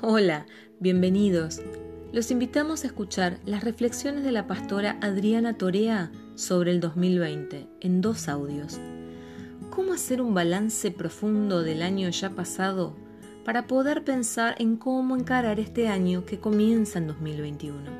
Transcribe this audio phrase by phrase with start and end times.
[0.00, 0.46] Hola,
[0.78, 1.60] bienvenidos.
[2.12, 8.00] Los invitamos a escuchar las reflexiones de la pastora Adriana Torea sobre el 2020 en
[8.00, 8.78] dos audios.
[9.70, 12.94] ¿Cómo hacer un balance profundo del año ya pasado
[13.44, 17.90] para poder pensar en cómo encarar este año que comienza en 2021?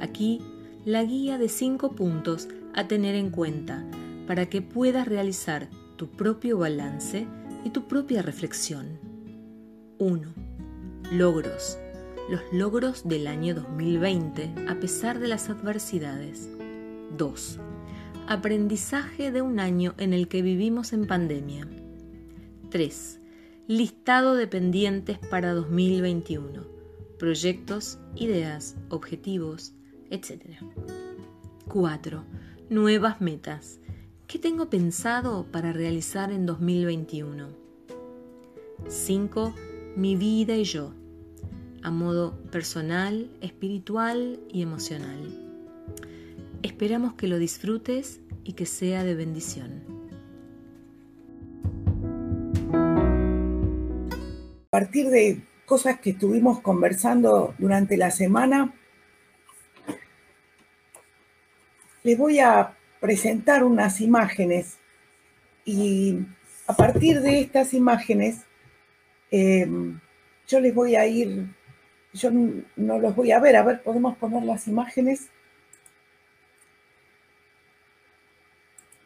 [0.00, 0.42] Aquí
[0.84, 3.84] la guía de cinco puntos a tener en cuenta
[4.28, 7.26] para que puedas realizar tu propio balance
[7.64, 9.00] y tu propia reflexión.
[9.98, 10.43] 1
[11.16, 11.78] Logros.
[12.28, 16.50] Los logros del año 2020 a pesar de las adversidades.
[17.16, 17.60] 2.
[18.26, 21.68] Aprendizaje de un año en el que vivimos en pandemia.
[22.70, 23.20] 3.
[23.68, 26.66] Listado de pendientes para 2021.
[27.16, 29.72] Proyectos, ideas, objetivos,
[30.10, 30.58] etc.
[31.68, 32.24] 4.
[32.70, 33.78] Nuevas metas.
[34.26, 37.50] ¿Qué tengo pensado para realizar en 2021?
[38.88, 39.54] 5
[39.96, 40.92] mi vida y yo,
[41.84, 45.30] a modo personal, espiritual y emocional.
[46.62, 49.84] Esperamos que lo disfrutes y que sea de bendición.
[54.66, 58.74] A partir de cosas que estuvimos conversando durante la semana,
[62.02, 64.78] les voy a presentar unas imágenes
[65.64, 66.18] y
[66.66, 68.44] a partir de estas imágenes
[69.36, 69.98] Em,
[70.46, 71.48] yo les voy a ir,
[72.14, 72.30] yo
[72.76, 75.28] no los voy a ver, a ver, podemos poner las imágenes.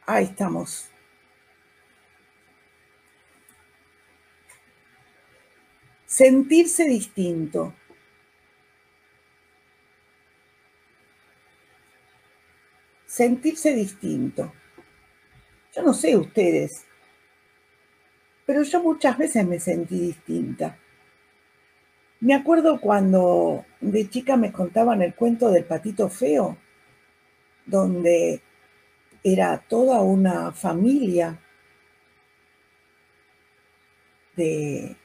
[0.06, 0.91] Ahí estamos.
[6.06, 7.75] Sentirse distinto.
[13.06, 14.53] Sentirse distinto.
[15.75, 16.84] Yo no sé ustedes,
[18.45, 20.79] pero yo muchas veces me sentí distinta.
[22.20, 26.58] Me acuerdo cuando de chica me contaban el cuento del patito feo,
[27.64, 28.42] donde
[29.23, 31.39] era toda una familia
[34.34, 34.96] de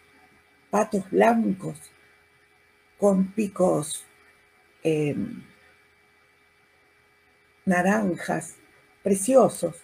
[0.72, 1.78] patos blancos
[2.98, 4.06] con picos
[4.82, 5.44] em,
[7.66, 8.56] naranjas,
[9.04, 9.84] preciosos.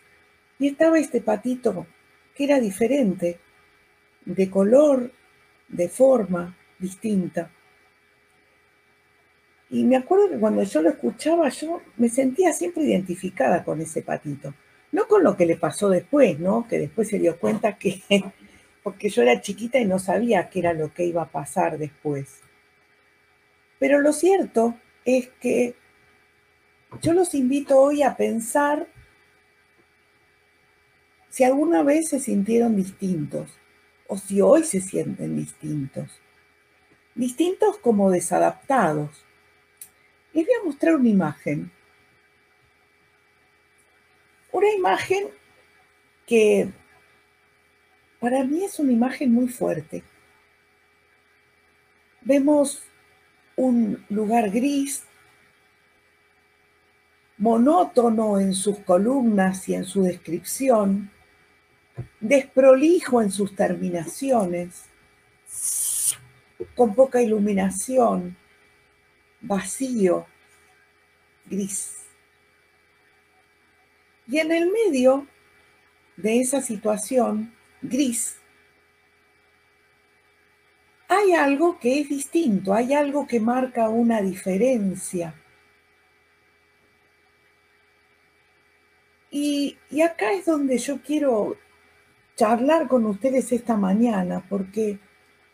[0.57, 1.85] Y estaba este patito
[2.33, 3.39] que era diferente,
[4.25, 5.11] de color,
[5.67, 7.51] de forma distinta.
[9.69, 14.01] Y me acuerdo que cuando yo lo escuchaba, yo me sentía siempre identificada con ese
[14.01, 14.53] patito.
[14.91, 16.67] No con lo que le pasó después, ¿no?
[16.67, 18.01] Que después se dio cuenta que,
[18.83, 22.41] porque yo era chiquita y no sabía qué era lo que iba a pasar después.
[23.77, 24.75] Pero lo cierto
[25.05, 25.75] es que
[27.01, 28.87] yo los invito hoy a pensar
[31.29, 33.51] si alguna vez se sintieron distintos
[34.07, 36.19] o si hoy se sienten distintos.
[37.19, 39.09] Distintos como desadaptados.
[40.31, 41.69] Les voy a mostrar una imagen.
[44.53, 45.27] Una imagen
[46.25, 46.69] que
[48.21, 50.01] para mí es una imagen muy fuerte.
[52.21, 52.83] Vemos
[53.57, 55.03] un lugar gris,
[57.37, 61.11] monótono en sus columnas y en su descripción,
[62.21, 64.85] desprolijo en sus terminaciones,
[66.75, 68.35] con poca iluminación,
[69.41, 70.25] vacío,
[71.45, 72.05] gris.
[74.27, 75.27] Y en el medio
[76.17, 78.37] de esa situación gris,
[81.07, 85.33] hay algo que es distinto, hay algo que marca una diferencia.
[89.31, 91.57] Y, y acá es donde yo quiero
[92.35, 94.99] charlar con ustedes esta mañana, porque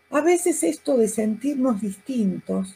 [0.09, 2.75] a veces esto de sentirnos distintos,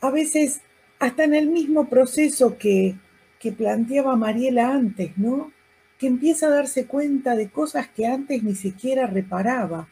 [0.00, 0.60] a veces
[0.98, 2.96] hasta en el mismo proceso que,
[3.38, 5.52] que planteaba Mariela antes, ¿no?
[5.98, 9.88] Que empieza a darse cuenta de cosas que antes ni siquiera reparaba.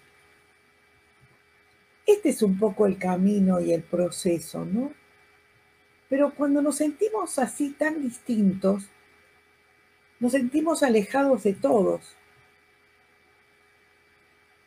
[2.07, 4.93] Este es un poco el camino y el proceso, ¿no?
[6.09, 8.85] Pero cuando nos sentimos así tan distintos,
[10.21, 12.17] nos sentimos alejados de todos.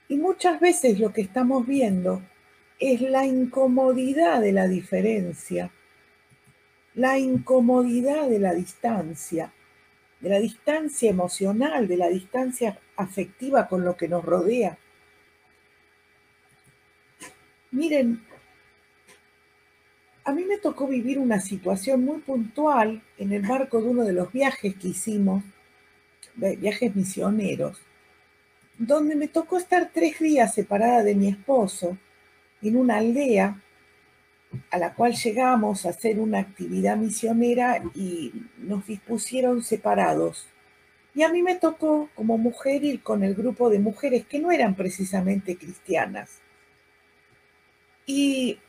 [0.07, 2.21] Y muchas veces lo que estamos viendo
[2.79, 5.71] es la incomodidad de la diferencia,
[6.93, 9.53] la incomodidad de la distancia,
[10.19, 14.77] de la distancia emocional, de la distancia afectiva con lo que nos rodea.
[17.71, 18.21] Miren,
[20.23, 24.13] a mí me tocó vivir una situación muy puntual en el marco de uno de
[24.13, 25.43] los viajes que hicimos,
[26.35, 27.81] viajes misioneros,
[28.77, 31.97] donde me tocó estar tres días separada de mi esposo
[32.61, 33.61] en una aldea
[34.71, 40.47] a la cual llegamos a hacer una actividad misionera y nos dispusieron separados.
[41.13, 44.51] Y a mí me tocó como mujer ir con el grupo de mujeres que no
[44.51, 46.39] eran precisamente cristianas.
[48.05, 48.59] Y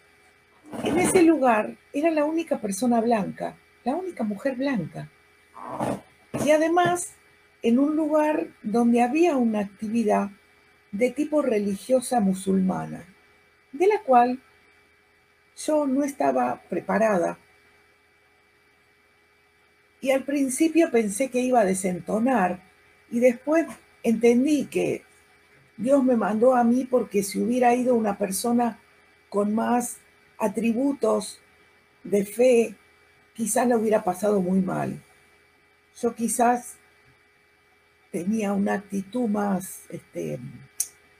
[0.84, 5.08] en ese lugar era la única persona blanca, la única mujer blanca.
[6.44, 7.14] Y además
[7.66, 10.30] en un lugar donde había una actividad
[10.92, 13.04] de tipo religiosa musulmana,
[13.72, 14.38] de la cual
[15.56, 17.38] yo no estaba preparada.
[20.00, 22.60] Y al principio pensé que iba a desentonar
[23.10, 23.66] y después
[24.04, 25.02] entendí que
[25.76, 28.78] Dios me mandó a mí porque si hubiera ido una persona
[29.28, 29.96] con más
[30.38, 31.40] atributos
[32.04, 32.76] de fe,
[33.34, 35.02] quizás lo hubiera pasado muy mal.
[36.00, 36.76] Yo quizás
[38.16, 40.38] tenía una actitud más este,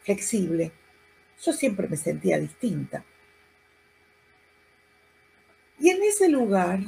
[0.01, 0.73] flexible.
[1.43, 3.05] Yo siempre me sentía distinta.
[5.79, 6.81] Y en ese lugar,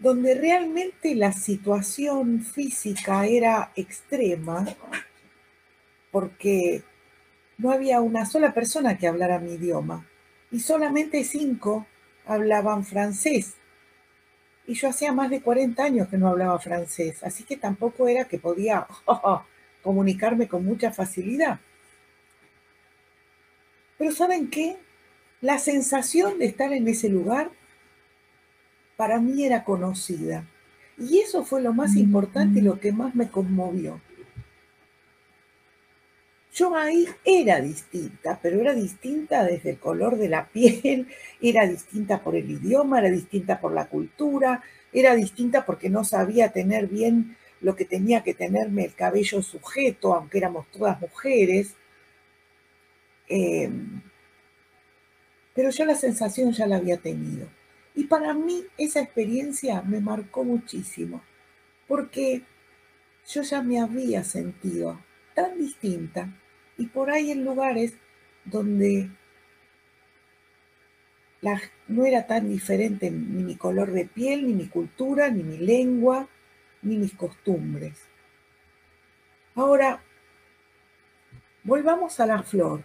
[0.00, 4.66] donde realmente la situación física era extrema,
[6.10, 6.82] porque
[7.56, 10.08] no había una sola persona que hablara mi idioma,
[10.50, 11.86] y solamente cinco
[12.26, 13.54] hablaban francés.
[14.70, 18.26] Y yo hacía más de 40 años que no hablaba francés, así que tampoco era
[18.26, 18.86] que podía
[19.82, 21.58] comunicarme con mucha facilidad.
[23.98, 24.76] Pero ¿saben qué?
[25.40, 27.50] La sensación de estar en ese lugar
[28.96, 30.44] para mí era conocida.
[30.96, 34.00] Y eso fue lo más importante y lo que más me conmovió.
[36.60, 41.08] Yo ahí era distinta, pero era distinta desde el color de la piel,
[41.40, 44.62] era distinta por el idioma, era distinta por la cultura,
[44.92, 50.12] era distinta porque no sabía tener bien lo que tenía que tenerme el cabello sujeto,
[50.12, 51.76] aunque éramos todas mujeres.
[53.26, 54.02] Em,
[55.54, 57.48] pero yo la sensación ya la había tenido.
[57.94, 61.22] Y para mí esa experiencia me marcó muchísimo,
[61.88, 62.42] porque
[63.26, 65.00] yo ya me había sentido
[65.34, 66.28] tan distinta
[66.80, 67.92] y por ahí en lugares
[68.46, 69.10] donde
[71.88, 76.26] no era tan diferente ni mi color de piel, ni mi cultura, ni mi lengua,
[76.80, 77.98] ni mis costumbres.
[79.54, 80.02] Ahora,
[81.64, 82.82] volvamos a la flor.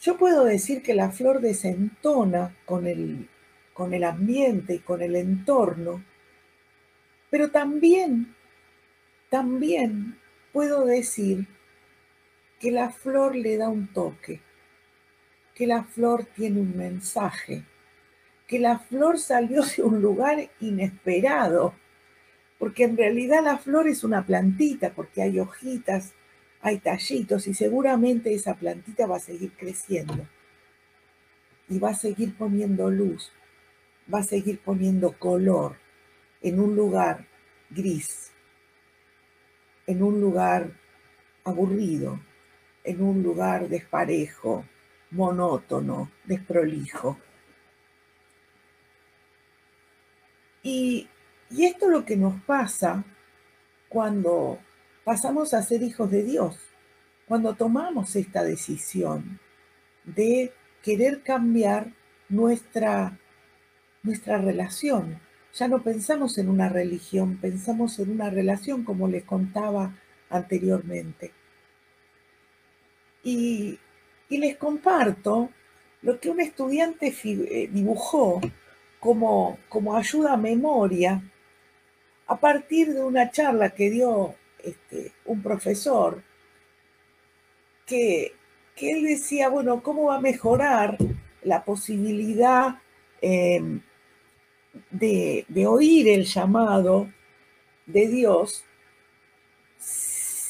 [0.00, 3.28] Yo puedo decir que la flor desentona con el
[3.74, 6.02] con el ambiente y con el entorno,
[7.30, 8.34] pero también,
[9.30, 10.18] también
[10.52, 11.46] puedo decir
[12.58, 14.40] que la flor le da un toque,
[15.54, 17.64] que la flor tiene un mensaje,
[18.46, 21.74] que la flor salió de un lugar inesperado,
[22.58, 26.14] porque en realidad la flor es una plantita, porque hay hojitas,
[26.60, 30.26] hay tallitos y seguramente esa plantita va a seguir creciendo
[31.68, 33.32] y va a seguir poniendo luz
[34.12, 35.76] va a seguir poniendo color
[36.40, 37.26] en un lugar
[37.70, 38.32] gris,
[39.86, 40.70] en un lugar
[41.44, 42.20] aburrido,
[42.88, 44.64] en un lugar desparejo,
[45.10, 47.18] monótono, desprolijo.
[50.62, 51.08] Y,
[51.50, 53.04] y esto es lo que nos pasa
[53.88, 54.58] cuando
[55.04, 56.58] pasamos a ser hijos de Dios,
[57.26, 59.40] cuando tomamos esta decisión
[60.04, 60.52] de
[60.82, 61.92] querer cambiar
[62.28, 63.18] nuestra
[64.02, 65.20] nuestra relación.
[65.54, 69.94] Ya no pensamos en una religión, pensamos en una relación como les contaba
[70.30, 71.32] anteriormente.
[73.22, 73.78] Y,
[74.30, 75.50] les comparto
[76.02, 78.40] lo que un estudiante eh, dibujó
[79.00, 81.22] como, como ayuda a memoria
[82.26, 86.22] a partir de una charla que dio este, un profesor
[87.86, 88.34] que,
[88.76, 90.98] que, él decía, bueno, ¿cómo va a mejorar
[91.42, 92.76] la posibilidad
[93.22, 93.80] em,
[94.90, 97.10] de, oír el llamado
[97.86, 98.64] de Dios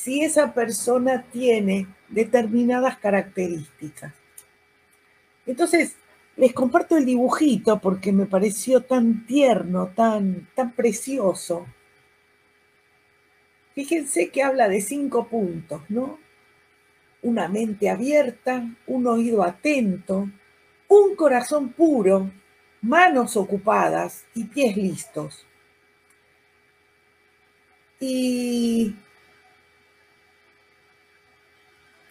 [0.09, 4.15] si esa persona tiene determinadas características.
[5.45, 5.97] Entonces,
[6.35, 11.67] les comparto el dibujito porque me pareció tan tierno, tan, tan precioso.
[13.75, 16.19] Fíjense que habla de cinco puntos, ¿no?
[17.21, 20.27] Una mente abierta, un oído atento,
[20.89, 22.31] un corazón puro,
[22.81, 25.47] manos ocupadas y pies listos.
[28.01, 28.95] Y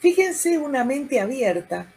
[0.07, 1.93] fíjense una mente abierta.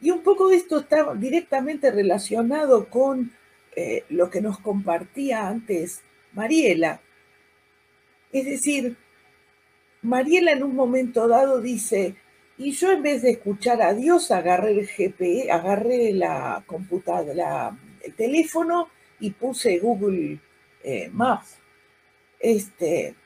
[0.00, 3.32] Y un poco de esto está directamente relacionado con
[3.74, 7.00] eh, lo que nos compartía antes Mariela.
[8.30, 8.96] Es decir,
[10.00, 12.14] Mariela en un momento dado dice,
[12.56, 18.14] y yo en vez de escuchar a Dios agarré el GPE, agarré la computadora, el
[18.14, 20.38] teléfono y puse Google
[20.84, 21.58] eh, Maps.
[22.38, 23.16] Este,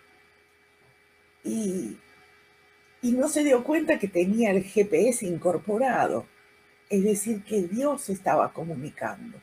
[1.44, 1.98] y,
[3.02, 6.26] y no se dio cuenta que tenía el GPS incorporado,
[6.88, 9.38] es decir, que Dios estaba comunicando.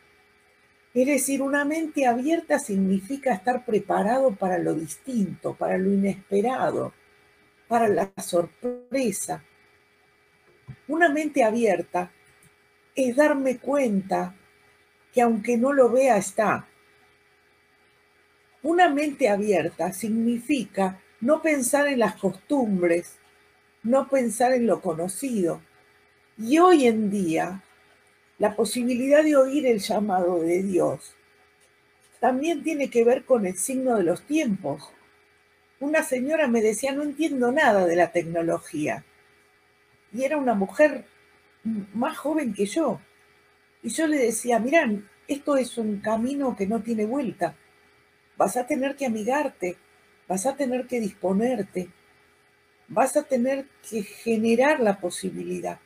[0.94, 6.94] Es decir, una mente abierta significa estar preparado para lo distinto, para lo inesperado,
[7.68, 9.44] para la sorpresa.
[10.88, 12.12] Una mente abierta
[12.96, 14.34] es darme cuenta
[15.14, 16.68] que aunque no lo vea está.
[18.64, 23.19] Una mente abierta significa no pensar en las costumbres,
[23.84, 25.62] no pensar en lo conocido.
[26.38, 27.64] Y hoy en día
[28.38, 31.14] la posibilidad de oír el llamado de Dios
[32.20, 34.90] también tiene que ver con el signo de los tiempos.
[35.80, 39.06] Una señora me decía, no entiendo nada de la tecnología.
[40.14, 41.06] Y era una mujer
[41.94, 43.00] más joven que yo.
[43.82, 47.56] Y yo le decía, mirán, esto es un camino que no tiene vuelta.
[48.36, 49.78] Vas a tener que amigarte,
[50.28, 51.90] vas a tener que disponerte,
[52.90, 55.80] vas a tener que generar la posibilidad.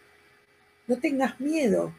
[0.88, 1.94] No tengas miedo,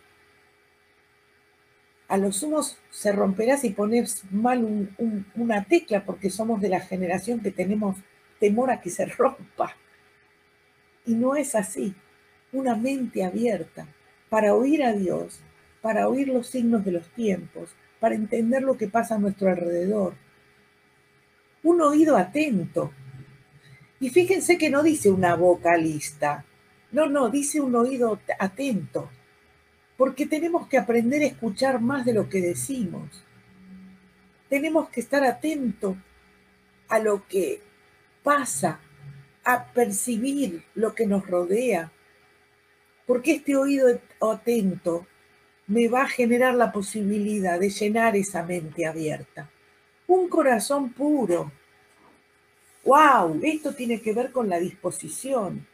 [2.08, 4.88] a lo sumo se romperá si pones mal
[5.34, 7.96] una tecla porque somos de la generación que tenemos
[8.38, 9.74] temor a que se rompa.
[11.06, 11.94] Y no es así.
[12.52, 13.86] Una mente abierta
[14.28, 15.40] para oír a Dios,
[15.82, 20.14] para oír los signos de los tiempos, para entender lo que pasa a nuestro alrededor.
[21.62, 22.92] Un oído atento.
[24.04, 26.44] Y fíjense que no dice una boca lista.
[26.92, 29.08] No, no, dice un oído atento
[29.96, 33.24] porque tenemos que aprender a escuchar más de lo que decimos.
[34.50, 35.96] Tenemos que estar atentos
[36.90, 37.62] a lo que
[38.22, 38.78] pasa,
[39.42, 41.90] a percibir lo que nos rodea,
[43.06, 43.88] porque este oído
[44.20, 45.06] atento
[45.66, 49.48] me va a generar la posibilidad de llenar esa mente abierta.
[50.06, 51.50] Un corazón puro.
[52.84, 53.40] ¡Wow!
[53.42, 55.66] Esto tiene que ver con la disposición.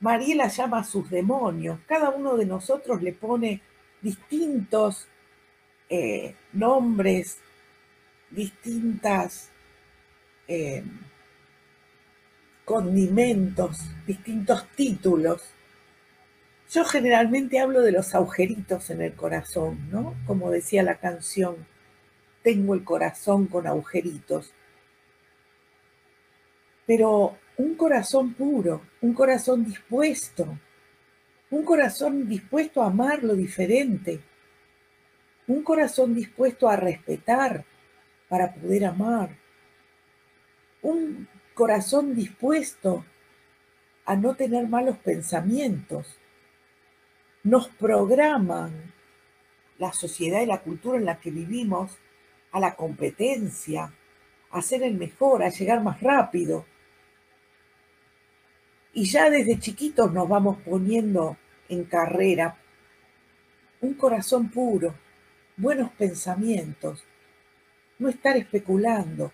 [0.00, 1.80] Mariela llama a sus demonios.
[1.86, 3.60] Cada uno de nosotros le pone
[4.00, 5.08] distintos
[5.88, 7.38] eh, nombres,
[8.30, 9.50] distintas
[10.46, 10.84] eh,
[12.64, 15.42] condimentos, distintos títulos.
[16.70, 20.14] Yo generalmente hablo de los agujeritos en el corazón, ¿no?
[20.26, 21.56] Como decía la canción,
[22.42, 24.52] tengo el corazón con agujeritos.
[26.88, 30.58] Pero un corazón puro, un corazón dispuesto,
[31.50, 34.20] un corazón dispuesto a amar lo diferente,
[35.48, 37.66] un corazón dispuesto a respetar
[38.30, 39.36] para poder amar,
[40.80, 43.04] un corazón dispuesto
[44.06, 46.16] a no tener malos pensamientos.
[47.42, 48.94] Nos programan
[49.76, 51.98] la sociedad y la cultura en la que vivimos
[52.50, 53.92] a la competencia,
[54.50, 56.64] a ser el mejor, a llegar más rápido,
[58.92, 61.36] y ya desde chiquitos nos vamos poniendo
[61.68, 62.56] en carrera
[63.80, 64.94] un corazón puro,
[65.56, 67.04] buenos pensamientos,
[67.98, 69.32] no estar especulando.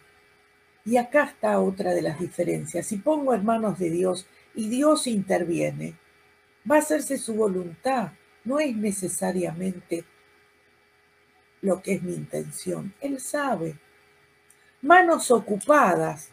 [0.85, 2.87] Y acá está otra de las diferencias.
[2.87, 5.95] Si pongo en manos de Dios y Dios interviene,
[6.71, 8.13] va a hacerse su voluntad,
[8.45, 10.05] no es necesariamente
[11.63, 12.93] lo que es mi intención.
[13.01, 13.79] Él sabe.
[14.83, 16.29] Manos ocupadas.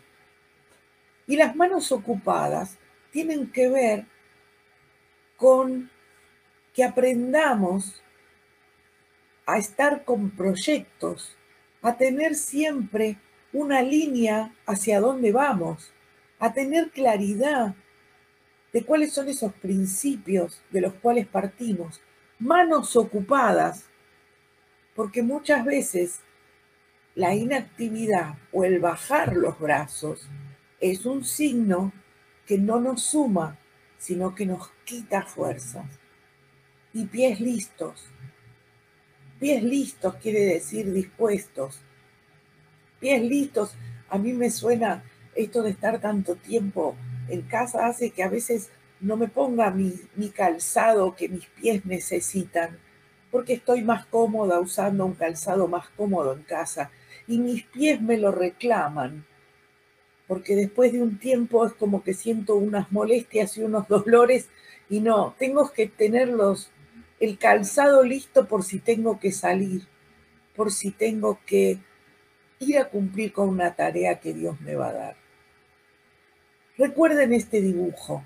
[1.26, 2.78] Y las manos ocupadas
[3.12, 4.06] tienen que ver
[5.38, 5.90] con
[6.74, 8.02] que aprendamos
[9.46, 11.36] a estar con proyectos,
[11.82, 13.18] a tener siempre
[13.54, 15.94] una línea hacia dónde vamos,
[16.40, 17.76] a tener claridad
[18.72, 22.02] de cuáles son esos principios de los cuales partimos,
[22.40, 23.86] manos ocupadas,
[24.96, 26.22] porque muchas veces
[27.16, 30.30] la inactividad o el bajar los brazos
[30.80, 31.92] es un signo
[32.46, 33.58] que no nos suma,
[33.98, 35.86] sino que nos quita fuerzas.
[36.94, 38.08] Y pies listos.
[39.40, 41.80] Pies listos quiere decir dispuestos.
[43.00, 43.76] Pies listos,
[44.10, 45.04] a mí me suena
[45.36, 46.96] esto de estar tanto tiempo
[47.30, 48.70] en casa hace que a veces
[49.00, 52.78] no me ponga mi, mi calzado que mis pies necesitan,
[53.32, 56.92] porque estoy más cómoda usando un calzado más cómodo en casa
[57.28, 59.26] y mis pies me lo reclaman
[60.32, 64.48] porque después de un tiempo es como que siento unas molestias y unos dolores
[64.90, 66.34] y no, tengo que tener
[67.20, 69.90] el calzado listo por si tengo que salir,
[70.56, 71.80] por si tengo que
[72.60, 75.16] ir a cumplir con una tarea que Dios me va a dar.
[76.78, 78.26] Recuerden este dibujo.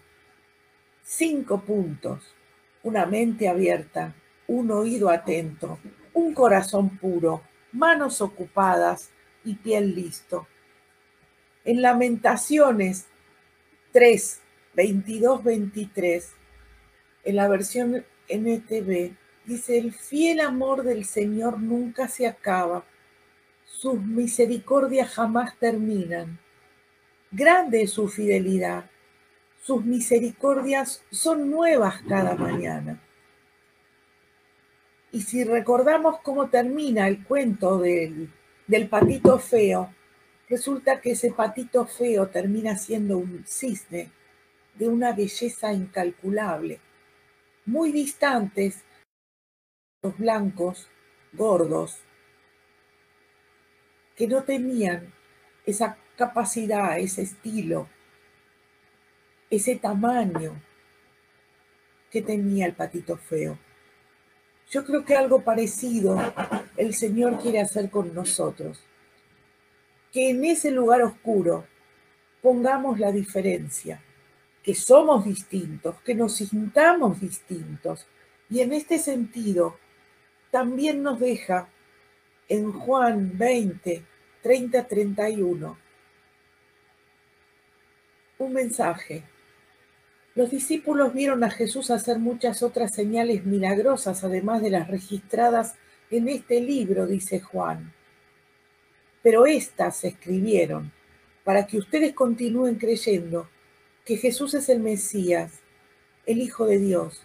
[1.01, 2.35] Cinco puntos.
[2.83, 4.13] Una mente abierta,
[4.45, 5.79] un oído atento,
[6.13, 9.09] un corazón puro, manos ocupadas
[9.43, 10.45] y piel listo.
[11.65, 13.07] En Lamentaciones
[13.91, 14.41] 3,
[14.75, 16.31] 22, 23,
[17.23, 22.85] en la versión NTV, dice, el fiel amor del Señor nunca se acaba,
[23.65, 26.39] sus misericordias jamás terminan.
[27.31, 28.85] Grande es su fidelidad,
[29.63, 33.01] sus misericordias son nuevas cada mañana.
[35.11, 38.29] Y si recordamos cómo termina el cuento del,
[38.67, 39.89] del patito feo,
[40.49, 44.11] resulta que ese patito feo termina siendo un cisne
[44.75, 46.79] de una belleza incalculable,
[47.65, 48.83] muy distantes
[50.01, 50.87] los blancos,
[51.33, 51.97] gordos,
[54.15, 55.13] que no tenían
[55.65, 57.89] esa capacidad, ese estilo,
[59.49, 60.61] ese tamaño
[62.11, 63.57] que tenía el patito feo.
[64.69, 66.17] Yo creo que algo parecido
[66.77, 68.83] el Señor quiere hacer con nosotros.
[70.15, 71.65] Que en ese lugar oscuro
[72.41, 74.01] pongamos la diferencia,
[74.63, 78.07] que somos distintos, que nos sintamos distintos.
[78.49, 79.77] Y en este sentido,
[80.51, 81.67] también nos deja
[82.47, 84.05] en Juan 20,
[84.41, 85.77] 30, 31
[88.37, 89.23] un mensaje.
[90.33, 95.75] Los discípulos vieron a Jesús hacer muchas otras señales milagrosas, además de las registradas
[96.09, 97.94] en este libro, dice Juan.
[99.25, 100.91] Pero éstas se escribieron
[101.43, 103.49] para que ustedes continúen creyendo
[104.05, 105.61] que Jesús es el Mesías,
[106.27, 107.23] el Hijo de Dios,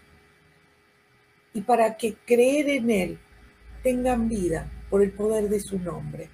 [1.52, 3.18] y para que creer en Él
[3.82, 6.30] tengan vida por el poder de su nombre.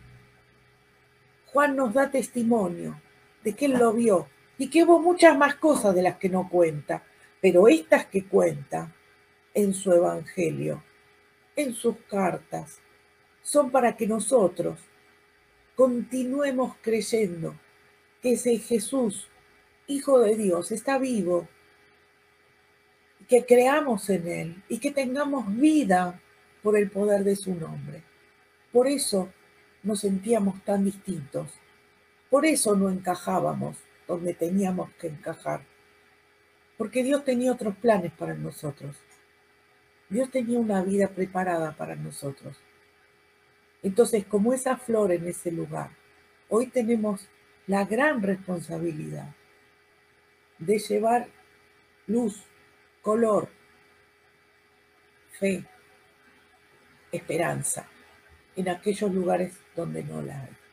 [1.46, 3.02] Juan nos da testimonio
[3.42, 6.48] de que Él lo vio y que hubo muchas más cosas de las que no
[6.48, 7.02] cuenta,
[7.40, 8.94] pero estas que cuenta
[9.52, 10.84] en su Evangelio,
[11.56, 12.78] en sus cartas,
[13.42, 14.78] son para que nosotros
[15.76, 17.54] continuemos creyendo
[18.22, 19.28] que ese Jesús,
[19.86, 21.46] Hijo de Dios, está vivo
[23.28, 26.20] que creamos en Él y que tengamos vida
[26.62, 28.02] por el poder de su nombre.
[28.72, 29.32] Por eso
[29.84, 31.52] nos sentíamos tan distintos.
[32.30, 33.76] Por eso no encajábamos
[34.08, 35.62] donde teníamos que encajar.
[36.76, 38.96] Porque Dios tenía otros planes para nosotros.
[40.08, 42.56] Dios tenía una vida preparada para nosotros.
[43.82, 45.90] Entonces, como esa flor en ese lugar,
[46.48, 47.28] hoy tenemos
[47.66, 49.34] la gran responsabilidad
[50.58, 51.28] de llevar
[52.06, 52.42] luz
[53.02, 53.48] color,
[55.38, 55.64] fe,
[57.12, 57.88] esperanza
[58.56, 60.65] en aquellos lugares donde no la hay.